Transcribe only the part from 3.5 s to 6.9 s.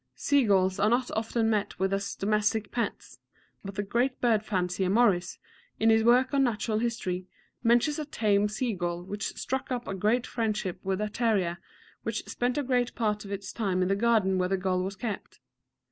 but the great bird fancier Morris, in his work on natural